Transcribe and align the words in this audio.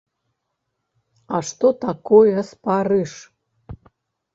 А 1.37 1.43
што 1.51 1.67
такое 1.85 2.37
спарыш? 2.51 3.11